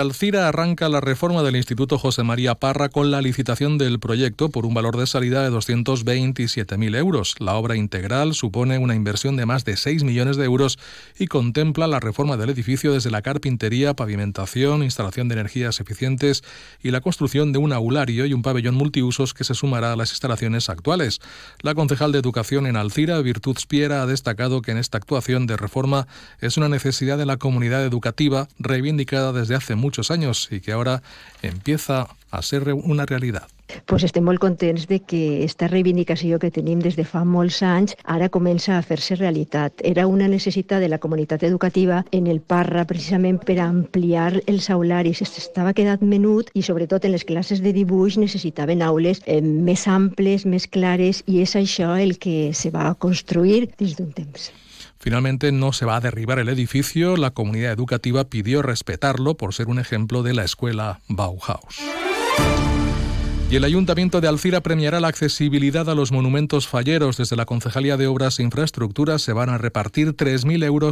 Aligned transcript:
Alcira 0.00 0.48
arranca 0.48 0.88
la 0.88 1.02
reforma 1.02 1.42
del 1.42 1.56
Instituto 1.56 1.98
José 1.98 2.22
María 2.22 2.54
Parra 2.54 2.88
con 2.88 3.10
la 3.10 3.20
licitación 3.20 3.76
del 3.76 4.00
proyecto 4.00 4.48
por 4.48 4.64
un 4.64 4.72
valor 4.72 4.96
de 4.96 5.06
salida 5.06 5.42
de 5.42 5.54
227.000 5.54 6.96
euros. 6.96 7.34
La 7.38 7.56
obra 7.56 7.76
integral 7.76 8.32
supone 8.32 8.78
una 8.78 8.94
inversión 8.94 9.36
de 9.36 9.44
más 9.44 9.66
de 9.66 9.76
6 9.76 10.02
millones 10.04 10.38
de 10.38 10.46
euros 10.46 10.78
y 11.18 11.26
contempla 11.26 11.86
la 11.86 12.00
reforma 12.00 12.38
del 12.38 12.48
edificio 12.48 12.94
desde 12.94 13.10
la 13.10 13.20
carpintería, 13.20 13.92
pavimentación, 13.92 14.82
instalación 14.82 15.28
de 15.28 15.34
energías 15.34 15.80
eficientes 15.80 16.44
y 16.82 16.92
la 16.92 17.02
construcción 17.02 17.52
de 17.52 17.58
un 17.58 17.74
aulario 17.74 18.24
y 18.24 18.32
un 18.32 18.40
pabellón 18.40 18.76
multiusos 18.76 19.34
que 19.34 19.44
se 19.44 19.52
sumará 19.52 19.92
a 19.92 19.96
las 19.96 20.12
instalaciones 20.12 20.70
actuales. 20.70 21.20
La 21.60 21.74
concejal 21.74 22.10
de 22.12 22.20
Educación 22.20 22.66
en 22.66 22.76
Alcira, 22.76 23.20
Virtud 23.20 23.58
Spiera, 23.58 24.00
ha 24.00 24.06
destacado 24.06 24.62
que 24.62 24.70
en 24.70 24.78
esta 24.78 24.96
actuación 24.96 25.46
de 25.46 25.58
reforma 25.58 26.06
es 26.40 26.56
una 26.56 26.70
necesidad 26.70 27.18
de 27.18 27.26
la 27.26 27.36
comunidad 27.36 27.84
educativa 27.84 28.48
reivindicada 28.58 29.34
desde 29.34 29.56
hace 29.56 29.74
mucho 29.74 29.89
muchos 29.90 30.12
años 30.12 30.46
y 30.52 30.60
que 30.60 30.70
ahora 30.70 31.02
empieza 31.42 32.06
a 32.30 32.42
ser 32.42 32.72
una 32.72 33.06
realidad. 33.06 33.48
Pues 33.86 34.02
estem 34.02 34.24
molt 34.26 34.40
contents 34.42 34.86
de 34.90 35.00
que 35.00 35.44
esta 35.44 35.68
reivindicació 35.68 36.38
que 36.42 36.50
tenim 36.50 36.80
des 36.82 36.96
de 36.98 37.04
fa 37.06 37.22
molts 37.24 37.60
anys 37.62 37.94
ara 38.04 38.28
comença 38.28 38.76
a 38.76 38.82
fer-se 38.82 39.16
realitat. 39.16 39.82
Era 39.86 40.06
una 40.06 40.28
necessitat 40.28 40.82
de 40.82 40.88
la 40.88 40.98
comunitat 40.98 41.42
educativa 41.46 42.04
en 42.10 42.26
el 42.26 42.40
Parra 42.40 42.84
precisament 42.86 43.40
per 43.46 43.60
ampliar 43.62 44.42
els 44.46 44.70
aularis. 44.70 45.22
Estava 45.22 45.74
quedat 45.74 46.02
menut 46.02 46.50
i 46.54 46.62
sobretot 46.66 47.04
en 47.04 47.14
les 47.14 47.24
classes 47.24 47.62
de 47.62 47.72
dibuix 47.72 48.18
necessitaven 48.18 48.82
aules 48.82 49.22
eh, 49.26 49.40
més 49.40 49.86
amples, 49.88 50.46
més 50.46 50.66
clares 50.66 51.22
i 51.26 51.40
és 51.44 51.54
això 51.56 51.94
el 51.96 52.18
que 52.18 52.52
se 52.54 52.70
va 52.74 52.94
construir 52.98 53.68
dins 53.78 53.96
d'un 53.98 54.10
temps. 54.12 54.50
Finalmente 55.00 55.50
no 55.50 55.72
se 55.72 55.86
va 55.86 55.96
a 55.96 56.00
derribar 56.00 56.38
el 56.38 56.50
edificio, 56.50 57.16
la 57.16 57.30
comunidad 57.30 57.72
educativa 57.72 58.24
pidió 58.24 58.60
respetarlo 58.60 59.34
por 59.36 59.54
ser 59.54 59.68
un 59.68 59.78
ejemplo 59.78 60.22
de 60.22 60.34
la 60.34 60.44
escuela 60.44 61.00
Bauhaus. 61.08 61.80
Y 63.50 63.56
el 63.56 63.64
Ayuntamiento 63.64 64.20
de 64.20 64.28
Alcira 64.28 64.60
premiará 64.60 65.00
la 65.00 65.08
accesibilidad 65.08 65.90
a 65.90 65.96
los 65.96 66.12
monumentos 66.12 66.68
falleros. 66.68 67.16
Desde 67.16 67.34
la 67.34 67.46
Concejalía 67.46 67.96
de 67.96 68.06
Obras 68.06 68.38
e 68.38 68.44
Infraestructuras 68.44 69.22
se 69.22 69.32
van 69.32 69.48
a 69.48 69.58
repartir 69.58 70.14
3.000 70.14 70.62
euros 70.64 70.88